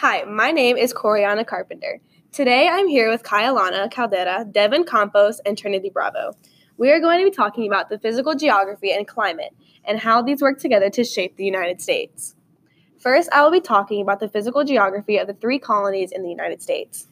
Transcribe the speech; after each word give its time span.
Hi, 0.00 0.24
my 0.24 0.50
name 0.50 0.78
is 0.78 0.94
Coriana 0.94 1.46
Carpenter. 1.46 2.00
Today 2.32 2.66
I'm 2.68 2.88
here 2.88 3.10
with 3.10 3.22
Kyalana 3.22 3.90
Caldera, 3.90 4.46
Devin 4.50 4.84
Campos, 4.84 5.42
and 5.44 5.58
Trinity 5.58 5.90
Bravo. 5.90 6.32
We 6.78 6.90
are 6.90 7.00
going 7.00 7.18
to 7.18 7.30
be 7.30 7.36
talking 7.36 7.66
about 7.66 7.90
the 7.90 7.98
physical 7.98 8.34
geography 8.34 8.92
and 8.92 9.06
climate 9.06 9.54
and 9.84 9.98
how 9.98 10.22
these 10.22 10.40
work 10.40 10.58
together 10.58 10.88
to 10.88 11.04
shape 11.04 11.36
the 11.36 11.44
United 11.44 11.82
States. 11.82 12.34
First, 12.98 13.28
I 13.30 13.42
will 13.42 13.50
be 13.50 13.60
talking 13.60 14.00
about 14.00 14.20
the 14.20 14.28
physical 14.30 14.64
geography 14.64 15.18
of 15.18 15.26
the 15.26 15.34
three 15.34 15.58
colonies 15.58 16.12
in 16.12 16.22
the 16.22 16.30
United 16.30 16.62
States. 16.62 17.06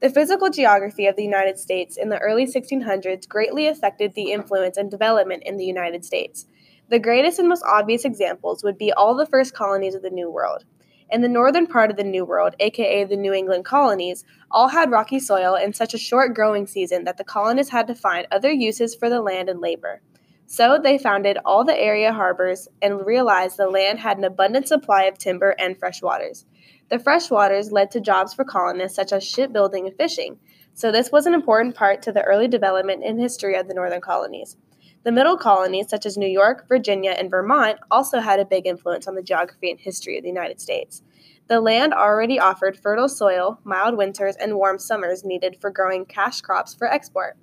The 0.00 0.08
physical 0.08 0.48
geography 0.48 1.06
of 1.08 1.16
the 1.16 1.24
United 1.24 1.58
States 1.58 1.96
in 1.96 2.08
the 2.08 2.20
early 2.20 2.46
1600s 2.46 3.26
greatly 3.28 3.66
affected 3.66 4.14
the 4.14 4.30
influence 4.30 4.76
and 4.76 4.88
development 4.88 5.42
in 5.44 5.56
the 5.56 5.66
United 5.66 6.04
States. 6.04 6.46
The 6.88 7.00
greatest 7.00 7.40
and 7.40 7.48
most 7.48 7.64
obvious 7.66 8.04
examples 8.04 8.62
would 8.62 8.78
be 8.78 8.92
all 8.92 9.16
the 9.16 9.26
first 9.26 9.54
colonies 9.54 9.96
of 9.96 10.02
the 10.02 10.10
New 10.10 10.30
World. 10.30 10.64
In 11.10 11.22
the 11.22 11.28
northern 11.28 11.66
part 11.66 11.90
of 11.90 11.96
the 11.96 12.04
New 12.04 12.26
World, 12.26 12.54
aka 12.60 13.02
the 13.04 13.16
New 13.16 13.32
England 13.32 13.64
colonies, 13.64 14.24
all 14.50 14.68
had 14.68 14.90
rocky 14.90 15.18
soil 15.18 15.54
and 15.54 15.74
such 15.74 15.94
a 15.94 15.98
short 15.98 16.34
growing 16.34 16.66
season 16.66 17.04
that 17.04 17.16
the 17.16 17.24
colonists 17.24 17.72
had 17.72 17.86
to 17.86 17.94
find 17.94 18.26
other 18.30 18.52
uses 18.52 18.94
for 18.94 19.08
the 19.08 19.22
land 19.22 19.48
and 19.48 19.58
labor. 19.58 20.02
So 20.44 20.78
they 20.82 20.98
founded 20.98 21.38
all 21.46 21.64
the 21.64 21.78
area 21.78 22.12
harbors 22.12 22.68
and 22.82 23.06
realized 23.06 23.56
the 23.56 23.70
land 23.70 24.00
had 24.00 24.18
an 24.18 24.24
abundant 24.24 24.68
supply 24.68 25.04
of 25.04 25.16
timber 25.16 25.54
and 25.58 25.78
fresh 25.78 26.02
waters. 26.02 26.44
The 26.90 26.98
fresh 26.98 27.30
waters 27.30 27.72
led 27.72 27.90
to 27.92 28.00
jobs 28.00 28.34
for 28.34 28.44
colonists 28.44 28.96
such 28.96 29.12
as 29.12 29.24
shipbuilding 29.24 29.86
and 29.86 29.96
fishing, 29.96 30.38
so 30.74 30.92
this 30.92 31.10
was 31.10 31.24
an 31.24 31.34
important 31.34 31.74
part 31.74 32.02
to 32.02 32.12
the 32.12 32.22
early 32.22 32.48
development 32.48 33.02
and 33.02 33.18
history 33.18 33.56
of 33.56 33.66
the 33.66 33.74
northern 33.74 34.02
colonies. 34.02 34.56
The 35.04 35.12
middle 35.12 35.36
colonies, 35.36 35.88
such 35.88 36.06
as 36.06 36.18
New 36.18 36.28
York, 36.28 36.66
Virginia, 36.68 37.12
and 37.12 37.30
Vermont, 37.30 37.78
also 37.90 38.20
had 38.20 38.40
a 38.40 38.44
big 38.44 38.66
influence 38.66 39.06
on 39.06 39.14
the 39.14 39.22
geography 39.22 39.70
and 39.70 39.78
history 39.78 40.16
of 40.16 40.22
the 40.22 40.28
United 40.28 40.60
States. 40.60 41.02
The 41.46 41.60
land 41.60 41.94
already 41.94 42.38
offered 42.38 42.78
fertile 42.78 43.08
soil, 43.08 43.60
mild 43.64 43.96
winters, 43.96 44.36
and 44.36 44.56
warm 44.56 44.78
summers 44.78 45.24
needed 45.24 45.56
for 45.60 45.70
growing 45.70 46.04
cash 46.04 46.40
crops 46.40 46.74
for 46.74 46.86
export. 46.86 47.38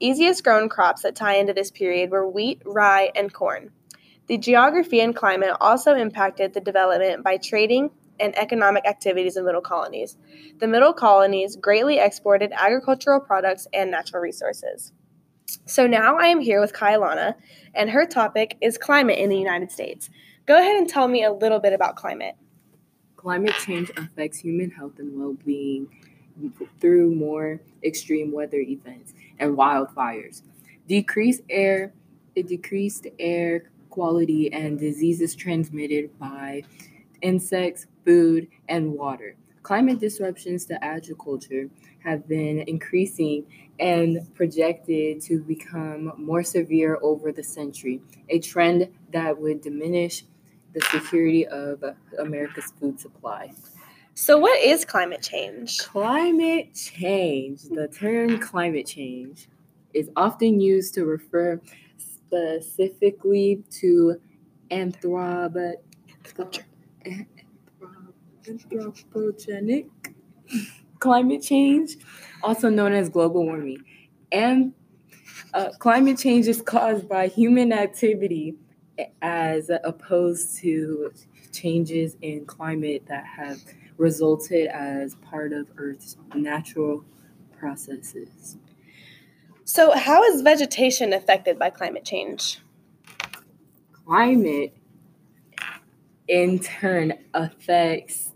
Easiest 0.00 0.42
grown 0.42 0.68
crops 0.68 1.02
that 1.02 1.14
tie 1.14 1.34
into 1.34 1.52
this 1.52 1.70
period 1.70 2.10
were 2.10 2.28
wheat, 2.28 2.62
rye, 2.64 3.10
and 3.14 3.32
corn. 3.32 3.70
The 4.26 4.38
geography 4.38 5.00
and 5.00 5.14
climate 5.14 5.56
also 5.60 5.94
impacted 5.94 6.54
the 6.54 6.60
development 6.60 7.22
by 7.22 7.36
trading 7.36 7.90
and 8.18 8.36
economic 8.38 8.86
activities 8.86 9.36
in 9.36 9.44
middle 9.44 9.60
colonies. 9.60 10.16
The 10.58 10.68
middle 10.68 10.92
colonies 10.92 11.56
greatly 11.56 11.98
exported 11.98 12.52
agricultural 12.54 13.20
products 13.20 13.66
and 13.72 13.90
natural 13.90 14.22
resources. 14.22 14.92
So 15.66 15.86
now 15.86 16.16
I 16.16 16.26
am 16.26 16.40
here 16.40 16.60
with 16.60 16.72
Kailana, 16.72 17.34
and 17.74 17.90
her 17.90 18.06
topic 18.06 18.56
is 18.60 18.78
climate 18.78 19.18
in 19.18 19.28
the 19.30 19.38
United 19.38 19.70
States. 19.70 20.10
Go 20.46 20.58
ahead 20.58 20.76
and 20.76 20.88
tell 20.88 21.08
me 21.08 21.24
a 21.24 21.32
little 21.32 21.58
bit 21.58 21.72
about 21.72 21.96
climate. 21.96 22.36
Climate 23.16 23.54
change 23.64 23.90
affects 23.96 24.38
human 24.38 24.70
health 24.70 24.98
and 24.98 25.18
well 25.18 25.34
being 25.44 25.88
through 26.80 27.14
more 27.14 27.60
extreme 27.82 28.32
weather 28.32 28.58
events 28.58 29.14
and 29.38 29.56
wildfires. 29.56 30.42
Decreased 30.88 31.42
air, 31.48 31.92
decreased 32.34 33.06
air 33.18 33.70
quality 33.90 34.52
and 34.52 34.78
diseases 34.78 35.34
transmitted 35.34 36.18
by 36.18 36.62
insects, 37.22 37.86
food, 38.04 38.48
and 38.68 38.92
water. 38.92 39.36
Climate 39.64 39.98
disruptions 39.98 40.66
to 40.66 40.84
agriculture 40.84 41.70
have 42.00 42.28
been 42.28 42.58
increasing 42.66 43.46
and 43.80 44.18
projected 44.34 45.22
to 45.22 45.40
become 45.40 46.12
more 46.18 46.42
severe 46.42 46.98
over 47.00 47.32
the 47.32 47.42
century, 47.42 48.02
a 48.28 48.38
trend 48.40 48.86
that 49.10 49.40
would 49.40 49.62
diminish 49.62 50.26
the 50.74 50.82
security 50.82 51.46
of 51.46 51.82
America's 52.18 52.74
food 52.78 53.00
supply. 53.00 53.54
So, 54.12 54.36
what 54.36 54.60
is 54.62 54.84
climate 54.84 55.22
change? 55.22 55.78
Climate 55.78 56.74
change, 56.74 57.62
the 57.62 57.88
term 57.88 58.38
climate 58.40 58.86
change, 58.86 59.48
is 59.94 60.10
often 60.14 60.60
used 60.60 60.92
to 60.94 61.06
refer 61.06 61.58
specifically 61.96 63.64
to 63.80 64.20
anthrop- 64.70 65.74
anthropogenic 68.44 69.88
climate 70.98 71.42
change, 71.42 71.96
also 72.42 72.68
known 72.68 72.92
as 72.92 73.08
global 73.08 73.44
warming. 73.44 73.84
And 74.32 74.72
uh, 75.52 75.70
climate 75.78 76.18
change 76.18 76.46
is 76.48 76.62
caused 76.62 77.08
by 77.08 77.28
human 77.28 77.72
activity 77.72 78.56
as 79.22 79.70
opposed 79.84 80.56
to 80.58 81.12
changes 81.52 82.16
in 82.22 82.44
climate 82.46 83.04
that 83.06 83.24
have 83.24 83.60
resulted 83.96 84.66
as 84.68 85.14
part 85.16 85.52
of 85.52 85.68
Earth's 85.76 86.16
natural 86.34 87.04
processes. 87.58 88.56
So, 89.64 89.92
how 89.96 90.22
is 90.24 90.42
vegetation 90.42 91.12
affected 91.12 91.58
by 91.58 91.70
climate 91.70 92.04
change? 92.04 92.60
Climate, 94.04 94.76
in 96.28 96.58
turn, 96.58 97.14
affects 97.32 98.33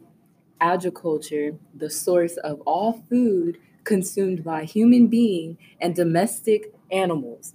agriculture, 0.60 1.56
the 1.74 1.90
source 1.90 2.36
of 2.38 2.60
all 2.62 3.04
food 3.08 3.58
consumed 3.84 4.44
by 4.44 4.64
human 4.64 5.06
being 5.06 5.56
and 5.80 5.94
domestic 5.94 6.74
animals. 6.90 7.54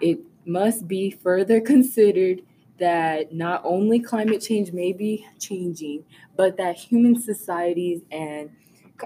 It 0.00 0.20
must 0.44 0.88
be 0.88 1.10
further 1.10 1.60
considered 1.72 2.42
that 2.78 3.32
not 3.34 3.60
only 3.64 4.00
climate 4.00 4.40
change 4.40 4.72
may 4.72 4.92
be 4.92 5.26
changing, 5.38 6.04
but 6.36 6.56
that 6.56 6.76
human 6.76 7.20
societies 7.20 8.00
and 8.10 8.50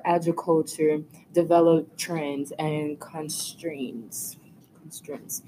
agriculture 0.04 1.00
develop 1.32 1.96
trends 1.96 2.52
and 2.58 2.98
constraints 3.00 4.36
constraints 4.80 5.42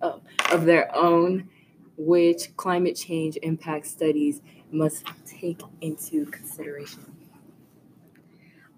of, 0.00 0.20
of 0.50 0.64
their 0.64 0.94
own 0.94 1.48
which 1.96 2.56
climate 2.56 2.96
change 2.96 3.38
impact 3.42 3.86
studies 3.86 4.40
must 4.70 5.04
take 5.26 5.60
into 5.80 6.26
consideration. 6.26 7.04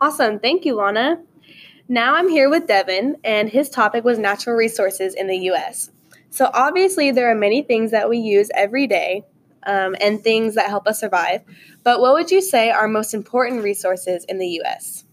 Awesome. 0.00 0.38
Thank 0.38 0.64
you, 0.64 0.74
Lana. 0.74 1.22
Now 1.88 2.14
I'm 2.14 2.28
here 2.28 2.48
with 2.48 2.66
Devin, 2.66 3.16
and 3.24 3.48
his 3.48 3.68
topic 3.68 4.04
was 4.04 4.18
natural 4.18 4.56
resources 4.56 5.14
in 5.14 5.26
the 5.26 5.36
US. 5.50 5.90
So, 6.30 6.50
obviously, 6.52 7.10
there 7.10 7.30
are 7.30 7.34
many 7.34 7.62
things 7.62 7.90
that 7.92 8.08
we 8.08 8.18
use 8.18 8.50
every 8.54 8.86
day 8.86 9.24
um, 9.66 9.94
and 10.00 10.20
things 10.22 10.54
that 10.54 10.68
help 10.68 10.86
us 10.86 11.00
survive. 11.00 11.42
But 11.82 12.00
what 12.00 12.14
would 12.14 12.30
you 12.30 12.40
say 12.40 12.70
are 12.70 12.88
most 12.88 13.14
important 13.14 13.62
resources 13.62 14.24
in 14.24 14.38
the 14.38 14.60
US? 14.62 15.04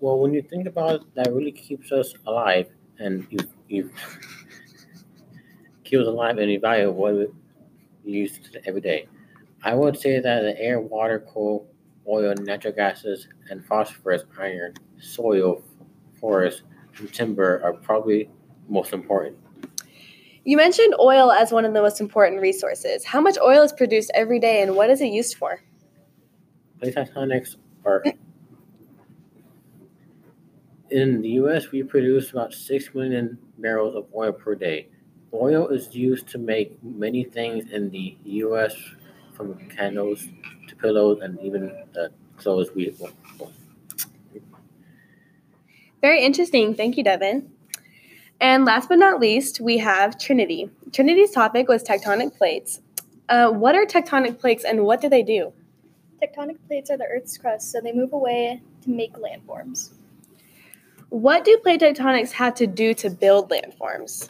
Well, 0.00 0.18
when 0.18 0.32
you 0.32 0.42
think 0.42 0.66
about 0.66 0.94
it, 0.94 1.02
that 1.14 1.32
really 1.32 1.52
keeps 1.52 1.92
us 1.92 2.14
alive 2.26 2.68
and 2.98 3.26
you, 3.30 3.38
you 3.68 3.90
keeps 5.84 6.02
us 6.02 6.08
alive 6.08 6.38
and 6.38 6.50
evaluate 6.50 6.94
what 6.94 7.14
we 8.04 8.12
use 8.12 8.38
every 8.66 8.80
day. 8.80 9.06
I 9.62 9.74
would 9.74 9.98
say 9.98 10.18
that 10.18 10.40
the 10.40 10.60
air, 10.60 10.80
water, 10.80 11.20
coal, 11.20 11.68
oil, 12.08 12.34
natural 12.34 12.74
gases, 12.74 13.28
and 13.50 13.64
phosphorus, 13.64 14.24
iron, 14.38 14.74
soil, 14.98 15.62
forest, 16.20 16.62
and 16.98 17.12
timber 17.12 17.60
are 17.64 17.72
probably 17.72 18.28
most 18.68 18.92
important. 18.92 19.36
You 20.44 20.56
mentioned 20.56 20.94
oil 20.98 21.30
as 21.30 21.52
one 21.52 21.64
of 21.64 21.72
the 21.72 21.80
most 21.80 22.00
important 22.00 22.42
resources. 22.42 23.04
How 23.04 23.20
much 23.20 23.38
oil 23.40 23.62
is 23.62 23.72
produced 23.72 24.10
every 24.14 24.40
day 24.40 24.62
and 24.62 24.74
what 24.74 24.90
is 24.90 25.00
it 25.00 25.06
used 25.06 25.36
for? 25.36 25.60
Plate 26.80 26.96
tectonics 26.96 27.56
are. 27.84 28.02
In 30.90 31.22
the 31.22 31.28
US, 31.40 31.70
we 31.70 31.82
produce 31.84 32.32
about 32.32 32.52
6 32.52 32.94
million 32.94 33.38
barrels 33.58 33.94
of 33.94 34.06
oil 34.14 34.32
per 34.32 34.54
day. 34.54 34.88
Oil 35.32 35.68
is 35.68 35.94
used 35.94 36.26
to 36.28 36.38
make 36.38 36.82
many 36.82 37.24
things 37.24 37.70
in 37.70 37.88
the 37.90 38.16
US, 38.24 38.74
from 39.34 39.54
candles 39.68 40.26
to 40.68 40.76
pillows 40.76 41.20
and 41.22 41.38
even 41.40 41.72
the 41.92 42.10
clothes 42.36 42.70
we 42.74 42.94
wear. 42.98 43.10
Very 46.00 46.24
interesting. 46.24 46.74
Thank 46.74 46.96
you, 46.96 47.04
Devin. 47.04 47.50
And 48.40 48.64
last 48.64 48.88
but 48.88 48.98
not 48.98 49.20
least, 49.20 49.60
we 49.60 49.78
have 49.78 50.18
Trinity. 50.18 50.68
Trinity's 50.90 51.30
topic 51.30 51.68
was 51.68 51.84
tectonic 51.84 52.36
plates. 52.36 52.80
Uh, 53.28 53.50
what 53.50 53.76
are 53.76 53.86
tectonic 53.86 54.40
plates 54.40 54.64
and 54.64 54.84
what 54.84 55.00
do 55.00 55.08
they 55.08 55.22
do? 55.22 55.52
Tectonic 56.20 56.56
plates 56.66 56.90
are 56.90 56.96
the 56.96 57.04
Earth's 57.04 57.38
crust, 57.38 57.70
so 57.70 57.80
they 57.80 57.92
move 57.92 58.12
away 58.12 58.60
to 58.82 58.90
make 58.90 59.12
landforms. 59.14 59.90
What 61.08 61.44
do 61.44 61.56
plate 61.58 61.80
tectonics 61.80 62.32
have 62.32 62.54
to 62.56 62.66
do 62.66 62.94
to 62.94 63.10
build 63.10 63.50
landforms? 63.50 64.28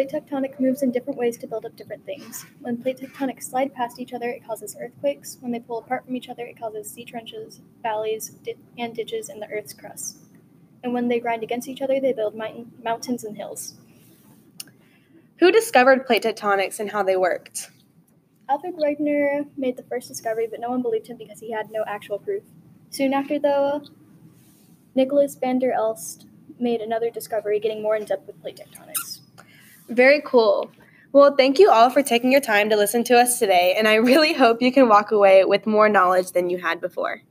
Plate 0.00 0.24
tectonic 0.24 0.58
moves 0.58 0.82
in 0.82 0.92
different 0.92 1.18
ways 1.18 1.36
to 1.36 1.46
build 1.46 1.66
up 1.66 1.76
different 1.76 2.06
things. 2.06 2.46
When 2.60 2.80
plate 2.82 2.98
tectonics 2.98 3.42
slide 3.42 3.74
past 3.74 4.00
each 4.00 4.14
other, 4.14 4.30
it 4.30 4.46
causes 4.46 4.74
earthquakes. 4.80 5.36
When 5.40 5.52
they 5.52 5.60
pull 5.60 5.78
apart 5.78 6.06
from 6.06 6.16
each 6.16 6.30
other, 6.30 6.46
it 6.46 6.58
causes 6.58 6.90
sea 6.90 7.04
trenches, 7.04 7.60
valleys, 7.82 8.30
di- 8.30 8.56
and 8.78 8.94
ditches 8.94 9.28
in 9.28 9.40
the 9.40 9.48
Earth's 9.50 9.74
crust 9.74 10.16
and 10.82 10.94
when 10.94 11.08
they 11.08 11.20
grind 11.20 11.42
against 11.42 11.68
each 11.68 11.82
other, 11.82 12.00
they 12.00 12.12
build 12.12 12.34
mountains 12.82 13.24
and 13.24 13.36
hills. 13.36 13.74
Who 15.38 15.52
discovered 15.52 16.06
plate 16.06 16.22
tectonics 16.22 16.80
and 16.80 16.90
how 16.90 17.02
they 17.02 17.16
worked? 17.16 17.70
Alfred 18.48 18.76
Wegener 18.76 19.46
made 19.56 19.76
the 19.76 19.82
first 19.84 20.08
discovery, 20.08 20.48
but 20.50 20.60
no 20.60 20.70
one 20.70 20.82
believed 20.82 21.06
him 21.06 21.16
because 21.16 21.40
he 21.40 21.52
had 21.52 21.70
no 21.70 21.84
actual 21.86 22.18
proof. 22.18 22.42
Soon 22.90 23.14
after, 23.14 23.38
though, 23.38 23.82
Nicholas 24.94 25.36
van 25.36 25.58
der 25.58 25.72
Elst 25.72 26.26
made 26.58 26.80
another 26.80 27.10
discovery, 27.10 27.60
getting 27.60 27.82
more 27.82 27.96
in 27.96 28.04
depth 28.04 28.26
with 28.26 28.40
plate 28.42 28.60
tectonics. 28.60 29.19
Very 29.90 30.22
cool. 30.24 30.70
Well, 31.12 31.34
thank 31.36 31.58
you 31.58 31.68
all 31.68 31.90
for 31.90 32.00
taking 32.02 32.30
your 32.30 32.40
time 32.40 32.70
to 32.70 32.76
listen 32.76 33.02
to 33.04 33.18
us 33.18 33.40
today, 33.40 33.74
and 33.76 33.88
I 33.88 33.96
really 33.96 34.32
hope 34.44 34.62
you 34.62 34.70
can 34.70 34.88
walk 34.88 35.10
away 35.10 35.44
with 35.44 35.66
more 35.66 35.88
knowledge 35.88 36.30
than 36.30 36.48
you 36.48 36.58
had 36.58 36.80
before. 36.80 37.22